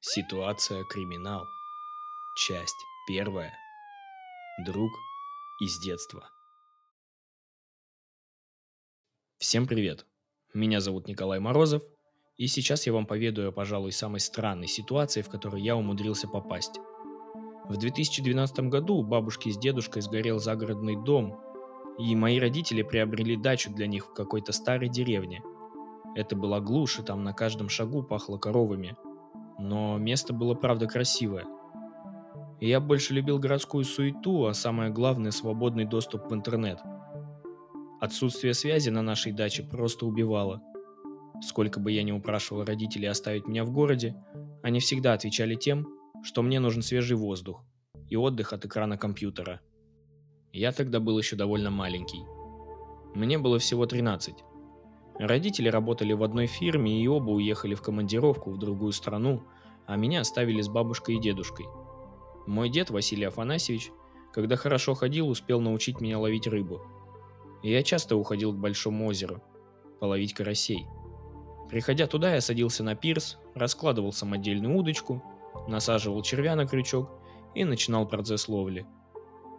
Ситуация 0.00 0.84
криминал. 0.84 1.44
Часть 2.36 2.76
первая. 3.08 3.52
Друг 4.64 4.92
из 5.60 5.76
детства. 5.84 6.30
Всем 9.38 9.66
привет. 9.66 10.06
Меня 10.54 10.78
зовут 10.78 11.08
Николай 11.08 11.40
Морозов, 11.40 11.82
и 12.36 12.46
сейчас 12.46 12.86
я 12.86 12.92
вам 12.92 13.06
поведаю 13.06 13.48
о, 13.48 13.52
пожалуй, 13.52 13.90
самой 13.90 14.20
странной 14.20 14.68
ситуации, 14.68 15.22
в 15.22 15.28
которой 15.28 15.62
я 15.62 15.74
умудрился 15.74 16.28
попасть. 16.28 16.78
В 17.68 17.76
2012 17.76 18.60
году 18.68 18.98
у 18.98 19.02
бабушки 19.02 19.50
с 19.50 19.58
дедушкой 19.58 20.02
сгорел 20.02 20.38
загородный 20.38 20.94
дом, 20.94 21.40
и 21.98 22.14
мои 22.14 22.38
родители 22.38 22.82
приобрели 22.82 23.36
дачу 23.36 23.72
для 23.72 23.88
них 23.88 24.06
в 24.06 24.14
какой-то 24.14 24.52
старой 24.52 24.90
деревне. 24.90 25.42
Это 26.14 26.36
была 26.36 26.60
глушь, 26.60 27.00
и 27.00 27.02
там 27.02 27.24
на 27.24 27.32
каждом 27.32 27.68
шагу 27.68 28.04
пахло 28.04 28.38
коровами– 28.38 28.96
но 29.58 29.98
место 29.98 30.32
было 30.32 30.54
правда 30.54 30.86
красивое. 30.86 31.46
И 32.60 32.68
я 32.68 32.80
больше 32.80 33.14
любил 33.14 33.38
городскую 33.38 33.84
суету, 33.84 34.46
а 34.46 34.54
самое 34.54 34.90
главное– 34.90 35.30
свободный 35.32 35.84
доступ 35.84 36.30
в 36.30 36.34
интернет. 36.34 36.80
Отсутствие 38.00 38.54
связи 38.54 38.90
на 38.90 39.02
нашей 39.02 39.32
даче 39.32 39.62
просто 39.62 40.06
убивало. 40.06 40.62
Сколько 41.40 41.78
бы 41.80 41.92
я 41.92 42.02
ни 42.02 42.12
упрашивал 42.12 42.64
родителей 42.64 43.06
оставить 43.06 43.46
меня 43.46 43.64
в 43.64 43.70
городе, 43.70 44.16
они 44.62 44.80
всегда 44.80 45.12
отвечали 45.12 45.54
тем, 45.54 45.86
что 46.22 46.42
мне 46.42 46.58
нужен 46.58 46.82
свежий 46.82 47.16
воздух 47.16 47.64
и 48.08 48.16
отдых 48.16 48.52
от 48.52 48.64
экрана 48.64 48.96
компьютера. 48.96 49.60
Я 50.52 50.72
тогда 50.72 50.98
был 50.98 51.18
еще 51.18 51.36
довольно 51.36 51.70
маленький. 51.70 52.22
Мне 53.14 53.38
было 53.38 53.58
всего 53.58 53.86
13. 53.86 54.34
Родители 55.18 55.68
работали 55.68 56.12
в 56.12 56.22
одной 56.22 56.46
фирме 56.46 57.02
и 57.02 57.08
оба 57.08 57.30
уехали 57.30 57.74
в 57.74 57.82
командировку 57.82 58.50
в 58.50 58.58
другую 58.58 58.92
страну, 58.92 59.42
а 59.84 59.96
меня 59.96 60.20
оставили 60.20 60.60
с 60.60 60.68
бабушкой 60.68 61.16
и 61.16 61.20
дедушкой. 61.20 61.66
Мой 62.46 62.68
дед 62.68 62.90
Василий 62.90 63.24
Афанасьевич, 63.24 63.90
когда 64.32 64.54
хорошо 64.54 64.94
ходил, 64.94 65.28
успел 65.28 65.60
научить 65.60 66.00
меня 66.00 66.20
ловить 66.20 66.46
рыбу. 66.46 66.82
И 67.64 67.70
я 67.70 67.82
часто 67.82 68.14
уходил 68.14 68.52
к 68.52 68.58
Большому 68.58 69.08
озеру, 69.08 69.42
половить 69.98 70.34
карасей. 70.34 70.86
Приходя 71.68 72.06
туда, 72.06 72.34
я 72.34 72.40
садился 72.40 72.84
на 72.84 72.94
пирс, 72.94 73.38
раскладывал 73.56 74.12
самодельную 74.12 74.76
удочку, 74.76 75.22
насаживал 75.66 76.22
червя 76.22 76.54
на 76.54 76.66
крючок 76.66 77.10
и 77.56 77.64
начинал 77.64 78.06
процесс 78.06 78.48
ловли. 78.48 78.86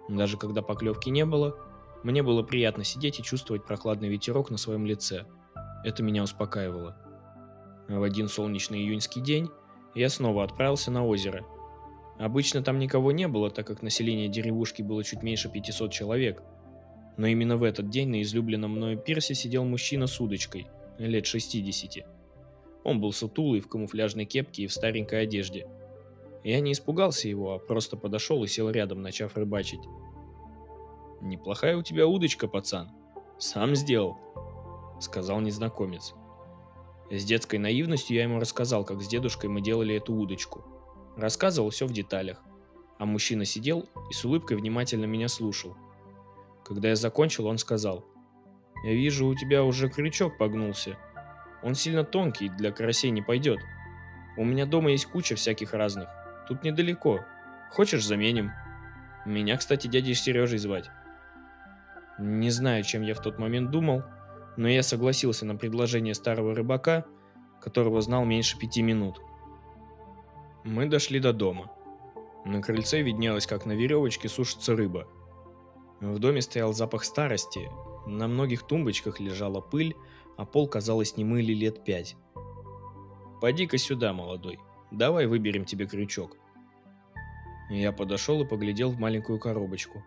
Даже 0.07 0.38
когда 0.38 0.61
поклевки 0.61 1.09
не 1.09 1.25
было, 1.25 1.57
мне 2.03 2.23
было 2.23 2.44
приятно 2.44 2.85
сидеть 2.85 3.19
и 3.19 3.23
чувствовать 3.23 3.66
прохладный 3.66 4.07
ветерок 4.07 4.49
на 4.51 4.57
своем 4.57 4.85
лице– 4.85 5.25
это 5.83 6.03
меня 6.03 6.23
успокаивало. 6.23 6.95
В 7.88 8.03
один 8.03 8.27
солнечный 8.27 8.80
июньский 8.80 9.22
день 9.22 9.49
я 9.95 10.09
снова 10.09 10.44
отправился 10.44 10.91
на 10.91 11.05
озеро. 11.05 11.45
Обычно 12.19 12.61
там 12.61 12.80
никого 12.80 13.11
не 13.11 13.27
было, 13.27 13.49
так 13.49 13.66
как 13.66 13.81
население 13.81 14.27
деревушки 14.27 14.81
было 14.81 15.03
чуть 15.03 15.23
меньше 15.23 15.50
500 15.50 15.91
человек. 15.91 16.44
Но 17.17 17.27
именно 17.27 17.57
в 17.57 17.63
этот 17.63 17.89
день 17.89 18.09
на 18.09 18.22
излюбленном 18.22 18.72
мною 18.72 18.97
пирсе 18.97 19.33
сидел 19.33 19.63
мужчина 19.63 20.05
с 20.05 20.19
удочкой, 20.19 20.67
лет 20.97 21.25
60. 21.25 22.05
Он 22.83 23.02
был 23.02 23.11
сутулый, 23.11 23.61
в 23.61 23.67
камуфляжной 23.67 24.25
кепке 24.25 24.63
и 24.63 24.67
в 24.67 24.73
старенькой 24.73 25.23
одежде. 25.23 25.67
Я 26.44 26.59
не 26.61 26.73
испугался 26.73 27.27
его, 27.27 27.53
а 27.53 27.59
просто 27.59 27.97
подошел 27.97 28.44
и 28.44 28.47
сел 28.47 28.69
рядом, 28.69 29.02
начав 29.02 29.35
рыбачить. 29.35 29.81
«Неплохая 31.22 31.75
у 31.75 31.83
тебя 31.83 32.07
удочка, 32.07 32.47
пацан. 32.47 32.89
Сам 33.38 33.75
сделал»,— 33.75 34.17
сказал 35.00 35.39
незнакомец. 35.42 36.14
С 37.11 37.23
детской 37.23 37.58
наивностью 37.58 38.16
я 38.16 38.23
ему 38.23 38.39
рассказал, 38.39 38.86
как 38.86 39.02
с 39.02 39.08
дедушкой 39.08 39.50
мы 39.50 39.61
делали 39.61 39.95
эту 39.95 40.14
удочку. 40.14 40.64
Рассказывал 41.17 41.72
все 41.72 41.88
в 41.88 41.91
деталях. 41.91 42.41
А 43.00 43.06
мужчина 43.06 43.45
сидел 43.45 43.89
и 44.09 44.14
с 44.14 44.23
улыбкой 44.25 44.58
внимательно 44.58 45.06
меня 45.06 45.28
слушал. 45.28 45.75
Когда 46.64 46.89
я 46.89 46.95
закончил, 46.95 47.47
он 47.47 47.58
сказал. 47.58 48.06
«Я 48.84 48.94
вижу, 48.94 49.28
у 49.28 49.35
тебя 49.35 49.63
уже 49.63 49.90
крючок 49.90 50.38
погнулся. 50.38 50.97
Он 51.63 51.75
сильно 51.75 52.03
тонкий, 52.03 52.50
для 52.50 52.72
карасей 52.72 53.09
не 53.09 53.22
пойдет. 53.22 53.59
У 54.38 54.46
меня 54.46 54.66
дома 54.66 54.91
есть 54.91 55.07
куча 55.07 55.35
всяких 55.35 55.73
разных. 55.73 56.07
Тут 56.47 56.63
недалеко. 56.63 57.19
Хочешь, 57.72 58.06
заменим?» 58.06 58.52
Меня, 59.25 59.57
кстати, 59.57 59.88
дядей 59.88 60.13
Сережей 60.13 60.59
звать. 60.59 60.90
Не 62.18 62.50
знаю, 62.50 62.84
чем 62.84 63.02
я 63.02 63.13
в 63.13 63.22
тот 63.22 63.38
момент 63.38 63.69
думал, 63.69 64.03
но 64.59 64.68
я 64.68 64.84
согласился 64.84 65.46
на 65.46 65.56
предложение 65.56 66.14
старого 66.14 66.53
рыбака, 66.53 67.06
которого 67.62 68.02
знал 68.02 68.25
меньше 68.25 68.59
пяти 68.59 68.81
минут. 68.81 69.22
Мы 70.66 70.86
дошли 70.86 71.22
до 71.22 71.31
дома. 71.31 71.72
На 72.44 72.62
крыльце 72.62 73.02
виднелось, 73.02 73.47
как 73.47 73.66
на 73.66 73.72
веревочке 73.72 74.28
сушится 74.28 74.75
рыба. 74.75 75.08
В 76.02 76.20
доме 76.20 76.42
стоял 76.42 76.74
запах 76.74 77.06
старости, 77.06 77.72
на 78.06 78.28
многих 78.28 78.64
тумбочках 78.64 79.22
лежала 79.22 79.62
пыль, 79.62 79.96
а 80.36 80.44
пол, 80.44 80.68
казалось, 80.68 81.16
не 81.16 81.24
мыли 81.24 81.53
лет 81.53 81.86
пять. 81.86 82.18
«Поди-ка 83.40 83.78
сюда, 83.78 84.12
молодой, 84.12 84.59
давай 84.91 85.26
выберем 85.28 85.64
тебе 85.64 85.86
крючок». 85.86 86.36
Я 87.70 87.94
подошел 87.94 88.41
и 88.41 88.46
поглядел 88.46 88.91
в 88.91 89.00
маленькую 89.00 89.40
коробочку. 89.40 90.03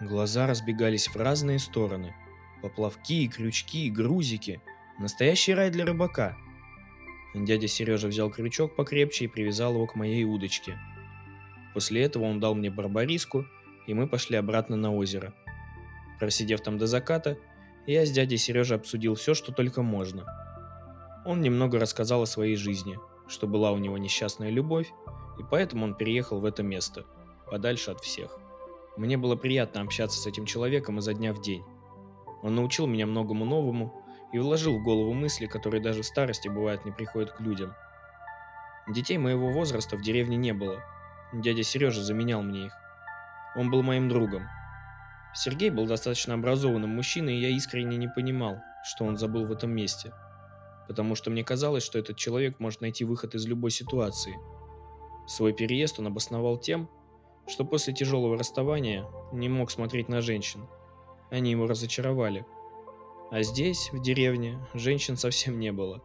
Глаза 0.00 0.48
разбегались 0.48 1.06
в 1.06 1.14
разные 1.14 1.60
стороны– 1.60 2.16
Поплавки, 2.62 3.28
крючки, 3.28 3.90
грузики. 3.90 4.60
Настоящий 4.98 5.54
рай 5.54 5.70
для 5.70 5.86
рыбака. 5.86 6.36
Дядя 7.34 7.68
Сережа 7.68 8.08
взял 8.08 8.30
крючок 8.30 8.76
покрепче 8.76 9.24
и 9.24 9.28
привязал 9.28 9.74
его 9.74 9.86
к 9.86 9.94
моей 9.94 10.24
удочке. 10.24 10.78
После 11.74 12.02
этого 12.02 12.24
он 12.24 12.40
дал 12.40 12.54
мне 12.54 12.70
барбариску, 12.70 13.46
и 13.86 13.94
мы 13.94 14.08
пошли 14.08 14.36
обратно 14.36 14.76
на 14.76 14.94
озеро. 14.94 15.32
Просидев 16.18 16.60
там 16.60 16.76
до 16.76 16.86
заката, 16.86 17.38
я 17.86 18.04
с 18.04 18.10
дядей 18.10 18.36
Сережей 18.36 18.76
обсудил 18.76 19.14
все, 19.14 19.34
что 19.34 19.52
только 19.52 19.82
можно. 19.82 20.26
Он 21.24 21.40
немного 21.40 21.78
рассказал 21.78 22.22
о 22.22 22.26
своей 22.26 22.56
жизни, 22.56 22.98
что 23.28 23.46
была 23.46 23.72
у 23.72 23.78
него 23.78 23.96
несчастная 23.96 24.50
любовь, 24.50 24.92
и 25.38 25.42
поэтому 25.48 25.84
он 25.84 25.94
переехал 25.94 26.40
в 26.40 26.44
это 26.44 26.62
место, 26.62 27.06
подальше 27.50 27.90
от 27.90 28.00
всех. 28.00 28.38
Мне 28.96 29.16
было 29.16 29.36
приятно 29.36 29.80
общаться 29.80 30.20
с 30.20 30.26
этим 30.26 30.44
человеком 30.44 30.98
изо 30.98 31.14
дня 31.14 31.32
в 31.32 31.40
день. 31.40 31.64
Он 32.42 32.54
научил 32.54 32.86
меня 32.86 33.06
многому 33.06 33.44
новому 33.44 34.02
и 34.32 34.38
вложил 34.38 34.78
в 34.78 34.82
голову 34.82 35.12
мысли, 35.12 35.46
которые 35.46 35.82
даже 35.82 36.02
в 36.02 36.06
старости 36.06 36.48
бывает 36.48 36.84
не 36.84 36.92
приходят 36.92 37.32
к 37.32 37.40
людям. 37.40 37.74
Детей 38.88 39.18
моего 39.18 39.50
возраста 39.50 39.96
в 39.96 40.02
деревне 40.02 40.36
не 40.36 40.52
было. 40.52 40.82
Дядя 41.32 41.62
Сережа 41.62 42.02
заменял 42.02 42.42
мне 42.42 42.66
их. 42.66 42.72
Он 43.56 43.70
был 43.70 43.82
моим 43.82 44.08
другом. 44.08 44.48
Сергей 45.34 45.70
был 45.70 45.86
достаточно 45.86 46.34
образованным 46.34 46.90
мужчиной, 46.90 47.36
и 47.36 47.40
я 47.40 47.48
искренне 47.50 47.96
не 47.96 48.08
понимал, 48.08 48.58
что 48.84 49.04
он 49.04 49.16
забыл 49.16 49.46
в 49.46 49.52
этом 49.52 49.70
месте. 49.70 50.12
Потому 50.88 51.14
что 51.14 51.30
мне 51.30 51.44
казалось, 51.44 51.84
что 51.84 51.98
этот 51.98 52.16
человек 52.16 52.58
может 52.58 52.80
найти 52.80 53.04
выход 53.04 53.34
из 53.34 53.46
любой 53.46 53.70
ситуации. 53.70 54.36
Свой 55.28 55.52
переезд 55.52 56.00
он 56.00 56.08
обосновал 56.08 56.58
тем, 56.58 56.88
что 57.46 57.64
после 57.64 57.94
тяжелого 57.94 58.36
расставания 58.36 59.06
не 59.32 59.48
мог 59.48 59.70
смотреть 59.70 60.08
на 60.08 60.20
женщин– 60.20 60.66
они 61.30 61.52
его 61.52 61.66
разочаровали. 61.66 62.44
А 63.30 63.42
здесь, 63.42 63.90
в 63.92 64.02
деревне, 64.02 64.58
женщин 64.74 65.16
совсем 65.16 65.58
не 65.58 65.72
было. 65.72 66.02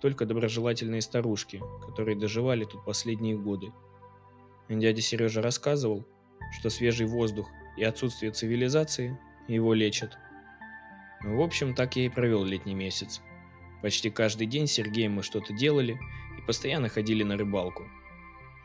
Только 0.00 0.26
доброжелательные 0.26 1.02
старушки, 1.02 1.62
которые 1.86 2.16
доживали 2.16 2.64
тут 2.64 2.84
последние 2.84 3.36
годы. 3.36 3.72
Дядя 4.68 5.02
Сережа 5.02 5.42
рассказывал, 5.42 6.06
что 6.58 6.70
свежий 6.70 7.06
воздух 7.06 7.48
и 7.76 7.84
отсутствие 7.84 8.32
цивилизации 8.32 9.18
его 9.48 9.74
лечат. 9.74 10.16
В 11.22 11.40
общем, 11.40 11.74
так 11.74 11.96
я 11.96 12.06
и 12.06 12.08
провел 12.08 12.44
летний 12.44 12.74
месяц. 12.74 13.20
Почти 13.82 14.10
каждый 14.10 14.46
день 14.46 14.66
с 14.66 14.72
Сергеем 14.72 15.12
мы 15.12 15.22
что-то 15.22 15.52
делали 15.52 15.98
и 16.38 16.46
постоянно 16.46 16.88
ходили 16.88 17.22
на 17.22 17.36
рыбалку. 17.36 17.84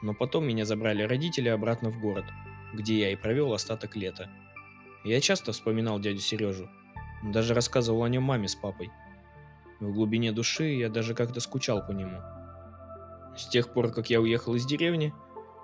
Но 0.02 0.14
потом 0.14 0.48
меня 0.48 0.64
забрали 0.64 1.04
родители 1.04 1.50
обратно 1.50 1.90
в 1.90 2.00
город, 2.00 2.26
где 2.74 3.00
я 3.00 3.12
и 3.12 3.18
провел 3.18 3.54
остаток 3.54 3.96
лета. 3.98 4.30
Я 5.04 5.22
часто 5.22 5.54
вспоминал 5.54 6.00
дядю 6.00 6.20
Сережу, 6.20 6.70
даже 7.24 7.54
рассказывал 7.54 8.04
о 8.04 8.10
нем 8.10 8.24
маме 8.24 8.48
с 8.48 8.56
папой. 8.56 8.92
В 9.80 9.94
глубине 9.94 10.34
души 10.34 10.66
я 10.66 10.90
даже 10.90 11.14
как-то 11.14 11.40
скучал 11.40 11.86
по 11.86 11.92
нему. 11.92 12.20
С 13.38 13.48
тех 13.48 13.72
пор, 13.72 13.92
как 13.94 14.10
я 14.10 14.20
уехал 14.20 14.56
из 14.56 14.66
деревни, 14.66 15.14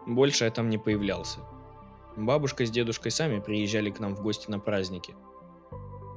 больше 0.07 0.45
я 0.45 0.51
там 0.51 0.69
не 0.69 0.77
появлялся. 0.77 1.39
Бабушка 2.15 2.65
с 2.65 2.71
дедушкой 2.71 3.11
сами 3.11 3.41
приезжали 3.41 3.89
к 3.89 3.99
нам 3.99 4.15
в 4.15 4.21
гости 4.21 4.49
на 4.49 4.57
праздники. 4.57 5.13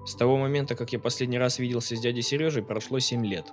С 0.06 0.14
того 0.14 0.36
момента, 0.36 0.76
как 0.76 0.92
я 0.92 1.00
последний 1.00 1.38
раз 1.38 1.58
виделся 1.58 1.96
с 1.96 2.00
дядей 2.00 2.22
Сережей, 2.22 2.62
прошло 2.62 3.00
7 3.00 3.26
лет. 3.26 3.52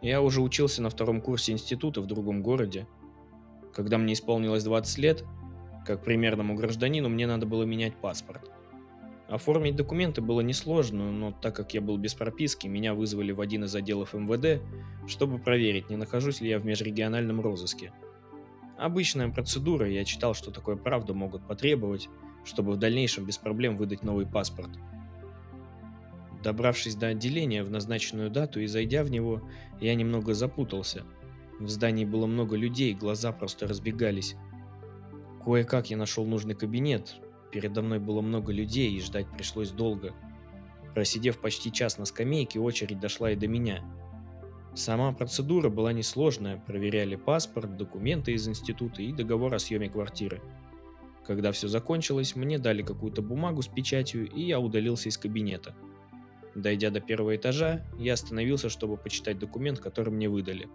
Я 0.00 0.22
уже 0.22 0.40
учился 0.40 0.80
на 0.80 0.90
втором 0.90 1.20
курсе 1.20 1.50
института 1.50 2.00
в 2.00 2.06
другом 2.06 2.40
городе. 2.42 2.86
Когда 3.74 3.98
мне 3.98 4.12
исполнилось 4.12 4.62
20 4.62 4.98
лет, 4.98 5.24
как 5.84 6.04
примерному 6.04 6.54
гражданину, 6.54 7.08
мне 7.08 7.26
надо 7.26 7.46
было 7.46 7.64
менять 7.64 7.96
паспорт. 7.96 8.55
Оформить 9.28 9.74
документы 9.74 10.20
было 10.20 10.40
несложно, 10.40 11.10
но 11.10 11.32
так 11.32 11.56
как 11.56 11.74
я 11.74 11.80
был 11.80 11.96
без 11.98 12.14
прописки, 12.14 12.68
меня 12.68 12.94
вызвали 12.94 13.32
в 13.32 13.40
один 13.40 13.64
из 13.64 13.74
отделов 13.74 14.14
МВД, 14.14 14.62
чтобы 15.08 15.38
проверить, 15.38 15.90
не 15.90 15.96
нахожусь 15.96 16.40
ли 16.40 16.48
я 16.48 16.60
в 16.60 16.64
межрегиональном 16.64 17.40
розыске. 17.40 17.92
Обычная 18.78 19.28
процедура, 19.30 19.88
я 19.88 20.04
читал, 20.04 20.34
что 20.34 20.52
такое 20.52 20.76
правду 20.76 21.12
могут 21.14 21.46
потребовать, 21.46 22.08
чтобы 22.44 22.72
в 22.72 22.76
дальнейшем 22.76 23.24
без 23.24 23.36
проблем 23.36 23.76
выдать 23.76 24.04
новый 24.04 24.26
паспорт. 24.26 24.70
Добравшись 26.44 26.94
до 26.94 27.08
отделения 27.08 27.64
в 27.64 27.70
назначенную 27.70 28.30
дату 28.30 28.60
и 28.60 28.66
зайдя 28.66 29.02
в 29.02 29.10
него, 29.10 29.42
я 29.80 29.96
немного 29.96 30.34
запутался. 30.34 31.02
В 31.58 31.68
здании 31.68 32.04
было 32.04 32.26
много 32.26 32.54
людей, 32.54 32.94
глаза 32.94 33.32
просто 33.32 33.66
разбегались. 33.66 34.36
Кое-как 35.44 35.90
я 35.90 35.96
нашел 35.96 36.24
нужный 36.24 36.54
кабинет, 36.54 37.16
Передо 37.56 37.80
мной 37.80 38.00
было 38.00 38.20
много 38.20 38.52
людей, 38.52 38.92
и 38.92 39.00
ждать 39.00 39.26
пришлось 39.34 39.70
долго. 39.70 40.12
Просидев 40.92 41.38
почти 41.38 41.72
час 41.72 41.96
на 41.96 42.04
скамейке, 42.04 42.60
очередь 42.60 43.00
дошла 43.00 43.30
и 43.30 43.34
до 43.34 43.48
меня. 43.48 43.82
Сама 44.74 45.10
процедура 45.12 45.70
была 45.70 45.94
несложная, 45.94 46.58
проверяли 46.58 47.16
паспорт, 47.16 47.78
документы 47.78 48.32
из 48.32 48.46
института 48.46 49.00
и 49.00 49.10
договор 49.10 49.54
о 49.54 49.58
съеме 49.58 49.88
квартиры. 49.88 50.42
Когда 51.26 51.50
все 51.50 51.66
закончилось, 51.66 52.36
мне 52.36 52.58
дали 52.58 52.82
какую-то 52.82 53.22
бумагу 53.22 53.62
с 53.62 53.68
печатью, 53.68 54.30
и 54.30 54.42
я 54.42 54.60
удалился 54.60 55.08
из 55.08 55.16
кабинета. 55.16 55.74
Дойдя 56.54 56.90
до 56.90 57.00
первого 57.00 57.36
этажа, 57.36 57.86
я 57.98 58.12
остановился, 58.12 58.68
чтобы 58.68 58.98
почитать 58.98 59.38
документ, 59.38 59.78
который 59.78 60.12
мне 60.12 60.28
выдали. 60.28 60.68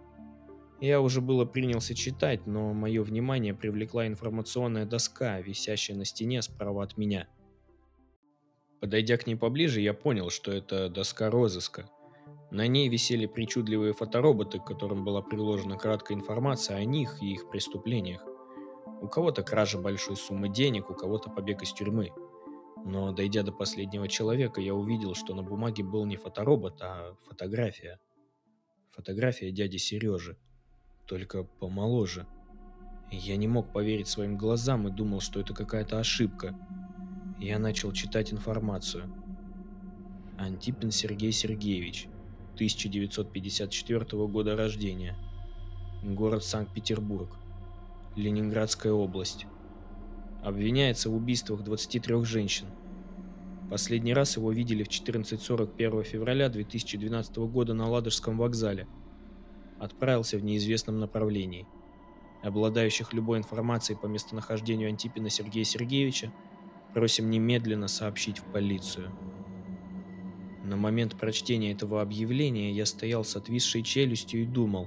Я 0.82 1.00
уже 1.00 1.20
было 1.20 1.44
принялся 1.44 1.94
читать, 1.94 2.44
но 2.44 2.72
мое 2.72 3.04
внимание 3.04 3.54
привлекла 3.54 4.08
информационная 4.08 4.84
доска, 4.84 5.40
висящая 5.40 5.96
на 5.96 6.04
стене 6.04 6.42
справа 6.42 6.82
от 6.82 6.96
меня. 6.96 7.28
Подойдя 8.80 9.16
к 9.16 9.28
ней 9.28 9.36
поближе, 9.36 9.80
я 9.80 9.94
понял, 9.94 10.28
что 10.28 10.50
это 10.50 10.88
доска 10.88 11.30
розыска. 11.30 11.88
На 12.50 12.66
ней 12.66 12.88
висели 12.88 13.26
причудливые 13.26 13.92
фотороботы, 13.92 14.58
к 14.58 14.64
которым 14.64 15.04
была 15.04 15.22
приложена 15.22 15.78
краткая 15.78 16.18
информация 16.18 16.78
о 16.78 16.84
них 16.84 17.22
и 17.22 17.30
их 17.32 17.48
преступлениях. 17.48 18.26
У 19.00 19.06
кого-то 19.06 19.44
кража 19.44 19.78
большой 19.78 20.16
суммы 20.16 20.48
денег, 20.48 20.90
у 20.90 20.94
кого-то 20.94 21.30
побег 21.30 21.62
из 21.62 21.72
тюрьмы. 21.72 22.10
Но 22.84 23.12
дойдя 23.12 23.44
до 23.44 23.52
последнего 23.52 24.08
человека, 24.08 24.60
я 24.60 24.74
увидел, 24.74 25.14
что 25.14 25.32
на 25.36 25.44
бумаге 25.44 25.84
был 25.84 26.06
не 26.06 26.16
фоторобот, 26.16 26.82
а 26.82 27.14
фотография. 27.28 28.00
Фотография 28.90 29.52
дяди 29.52 29.76
Сережи 29.76 30.36
только 31.12 31.42
помоложе. 31.42 32.26
Я 33.10 33.36
не 33.36 33.46
мог 33.46 33.70
поверить 33.70 34.08
своим 34.08 34.38
глазам 34.38 34.88
и 34.88 34.90
думал, 34.90 35.20
что 35.20 35.40
это 35.40 35.52
какая-то 35.52 35.98
ошибка. 35.98 36.58
Я 37.38 37.58
начал 37.58 37.92
читать 37.92 38.32
информацию. 38.32 39.12
Антипин 40.38 40.90
Сергей 40.90 41.30
Сергеевич, 41.32 42.08
1954 42.54 44.26
года 44.26 44.56
рождения. 44.56 45.14
Город 46.02 46.44
Санкт-Петербург. 46.44 47.36
Ленинградская 48.16 48.94
область. 48.94 49.44
Обвиняется 50.42 51.10
в 51.10 51.14
убийствах 51.14 51.62
23 51.62 52.24
женщин. 52.24 52.68
Последний 53.68 54.14
раз 54.14 54.38
его 54.38 54.50
видели 54.50 54.82
в 54.82 54.88
14.41 54.88 56.04
февраля 56.04 56.48
2012 56.48 57.36
года 57.36 57.74
на 57.74 57.86
Ладожском 57.90 58.38
вокзале– 58.38 58.88
отправился 59.82 60.38
в 60.38 60.44
неизвестном 60.44 61.00
направлении. 61.00 61.66
Обладающих 62.42 63.12
любой 63.12 63.38
информацией 63.38 63.98
по 64.00 64.06
местонахождению 64.06 64.88
Антипина 64.88 65.28
Сергея 65.28 65.64
Сергеевича 65.64 66.32
просим 66.94 67.30
немедленно 67.30 67.88
сообщить 67.88 68.38
в 68.38 68.44
полицию. 68.44 69.10
На 70.62 70.76
момент 70.76 71.16
прочтения 71.16 71.72
этого 71.72 72.00
объявления 72.00 72.70
я 72.70 72.86
стоял 72.86 73.24
с 73.24 73.34
отвисшей 73.34 73.82
челюстью 73.82 74.42
и 74.42 74.46
думал, 74.46 74.86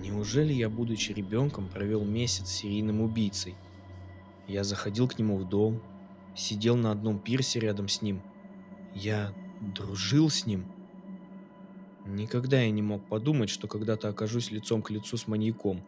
неужели 0.00 0.52
я, 0.52 0.68
будучи 0.68 1.10
ребенком, 1.10 1.68
провел 1.68 2.04
месяц 2.04 2.48
с 2.48 2.56
серийным 2.58 3.00
убийцей? 3.00 3.56
Я 4.46 4.62
заходил 4.62 5.08
к 5.08 5.18
нему 5.18 5.36
в 5.36 5.48
дом, 5.48 5.82
сидел 6.36 6.76
на 6.76 6.92
одном 6.92 7.18
пирсе 7.18 7.58
рядом 7.58 7.88
с 7.88 8.02
ним. 8.02 8.22
Я 8.94 9.34
дружил 9.60 10.30
с 10.30 10.46
ним– 10.46 10.64
Никогда 12.06 12.60
я 12.62 12.70
не 12.70 12.82
мог 12.82 13.08
подумать, 13.08 13.50
что 13.50 13.66
когда-то 13.66 14.08
окажусь 14.08 14.52
лицом 14.52 14.80
к 14.80 14.90
лицу 14.90 15.16
с 15.16 15.26
маньяком. 15.26 15.84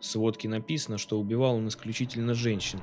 В 0.00 0.04
сводке 0.04 0.48
написано, 0.48 0.98
что 0.98 1.18
убивал 1.18 1.56
он 1.56 1.66
исключительно 1.68 2.32
женщин. 2.32 2.80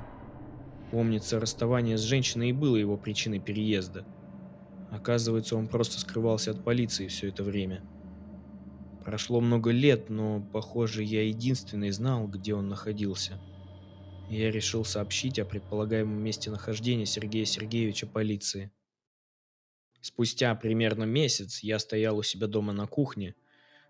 Помнится, 0.92 1.40
расставание 1.40 1.98
с 1.98 2.01
женщиной 2.01 2.50
и 2.50 2.54
было 2.54 2.75
его 2.75 2.98
причиной 2.98 3.40
переезда. 3.40 4.06
Оказывается, 4.92 5.56
он 5.56 5.68
просто 5.68 6.00
скрывался 6.00 6.51
от 6.51 6.63
полиции 6.63 7.07
все 7.07 7.30
это 7.30 7.44
время. 7.44 7.81
Прошло 9.04 9.42
много 9.42 9.72
лет, 9.72 10.10
но, 10.10 10.42
похоже, 10.54 11.04
я 11.04 11.24
единственный 11.24 11.92
знал, 11.92 12.28
где 12.28 12.54
он 12.54 12.68
находился. 12.68 13.40
Я 14.30 14.51
решил 14.51 14.86
сообщить 14.86 15.40
о 15.40 15.45
предполагаемом 15.45 16.22
месте 16.22 16.51
нахождения 16.51 17.06
Сергея 17.06 17.45
Сергеевича 17.45 18.07
полиции. 18.07 18.72
Спустя 20.03 20.53
примерно 20.53 21.05
месяц 21.05 21.63
я 21.63 21.79
стоял 21.79 22.17
у 22.17 22.23
себя 22.23 22.47
дома 22.47 22.73
на 22.73 22.88
кухне. 22.88 23.35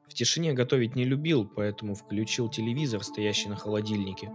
В 0.08 0.14
тишине 0.14 0.54
готовить 0.54 0.96
не 0.96 1.06
любил, 1.06 1.44
поэтому 1.44 1.96
включил 1.96 2.52
телевизор, 2.52 3.04
стоящий 3.04 3.50
на 3.50 3.56
холодильнике. 3.56 4.32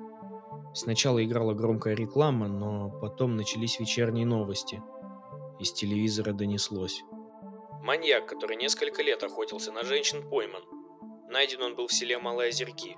Сначала 0.75 1.25
играла 1.25 1.54
громкая 1.54 1.94
реклама, 1.94 2.48
но 2.48 2.90
потом 2.90 3.36
начались 3.36 3.78
вечерние 3.78 4.26
новости. 4.26 4.82
Из 5.60 5.72
телевизора 5.72 6.32
донеслось. 6.32 7.04
Маньяк, 7.84 8.26
который 8.26 8.56
несколько 8.56 9.04
лет 9.04 9.22
охотился 9.22 9.70
на 9.70 9.84
женщин, 9.84 10.28
пойман. 10.28 10.64
Найден 11.31 11.62
он 11.62 11.76
был 11.76 11.86
в 11.86 11.92
селе 11.92 12.19
Малые 12.19 12.48
Озерки. 12.48 12.96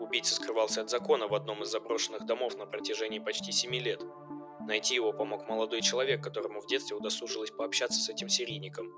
Убийца 0.00 0.36
скрывался 0.36 0.80
от 0.80 0.88
закона 0.88 1.28
в 1.28 1.34
одном 1.34 1.62
из 1.64 1.68
заброшенных 1.68 2.24
домов 2.24 2.56
на 2.56 2.64
протяжении 2.64 3.18
почти 3.18 3.52
семи 3.52 3.78
лет. 3.78 4.02
Найти 4.66 4.96
его 4.96 5.12
помог 5.12 5.48
молодой 5.48 5.80
человек, 5.80 6.22
которому 6.24 6.60
в 6.60 6.66
детстве 6.66 6.96
удосужилось 6.96 7.52
пообщаться 7.52 8.00
с 8.00 8.08
этим 8.08 8.28
серийником. 8.28 8.92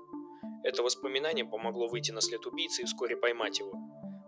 Это 0.63 0.81
воспоминание 0.81 1.45
помогло 1.45 1.87
выйти 1.87 2.11
на 2.11 2.21
след 2.21 2.43
убийцы 2.47 2.81
и 2.81 2.85
вскоре 2.85 3.15
поймать 3.15 3.59
его. 3.59 3.71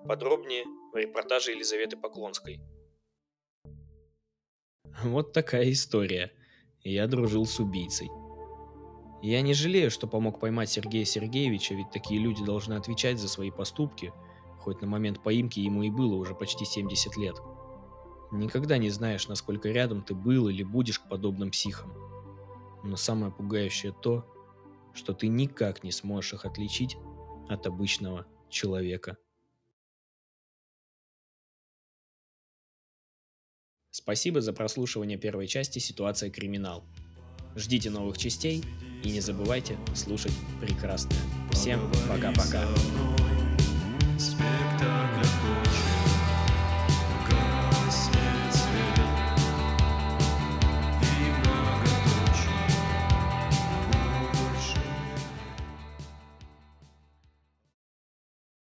Подробнее 0.07 0.65
в 0.93 0.95
репортаже 0.95 1.51
Елизаветы 1.51 1.97
Поклонской. 1.97 2.59
Вот 5.03 5.33
такая 5.33 5.71
история. 5.71 6.31
Я 6.83 7.07
дружил 7.07 7.45
с 7.45 7.59
убийцей. 7.59 8.09
Я 9.23 9.41
не 9.41 9.53
жалею, 9.55 9.89
что 9.89 10.07
помог 10.07 10.39
поймать 10.39 10.69
Сергея 10.69 11.05
Сергеевича, 11.05 11.73
ведь 11.73 11.91
такие 11.91 12.19
люди 12.19 12.45
должны 12.45 12.73
отвечать 12.73 13.17
за 13.19 13.27
свои 13.27 13.49
поступки, 13.49 14.13
хоть 14.59 14.81
на 14.81 14.87
момент 14.87 15.23
поимки 15.23 15.59
ему 15.59 15.81
и 15.83 15.89
было 15.89 16.15
уже 16.15 16.35
почти 16.35 16.65
70 16.65 17.17
лет. 17.17 17.35
Никогда 18.31 18.78
не 18.78 18.90
знаешь, 18.90 19.28
насколько 19.28 19.69
рядом 19.69 20.04
ты 20.04 20.16
был 20.16 20.47
или 20.47 20.64
будешь 20.64 21.00
к 21.00 21.09
подобным 21.09 21.52
психам. 21.52 21.94
Но 22.83 22.95
самое 22.95 23.31
пугающее 23.31 23.94
то, 24.02 24.26
что 24.94 25.14
ты 25.14 25.28
никак 25.28 25.83
не 25.83 25.92
сможешь 25.92 26.33
их 26.33 26.45
отличить 26.45 26.97
от 27.50 27.68
обычного 27.68 28.26
человека. 28.50 29.18
Спасибо 33.92 34.40
за 34.40 34.54
прослушивание 34.54 35.18
первой 35.18 35.47
части 35.47 35.80
«Ситуация 35.80 36.30
криминал». 36.30 36.85
Ждите 37.56 37.90
новых 37.90 38.18
частей 38.18 38.64
и 39.04 39.11
не 39.11 39.19
забывайте 39.19 39.78
слушать 39.94 40.33
прекрасное. 40.61 41.19
Всем 41.52 41.92
пока-пока. 42.07 42.66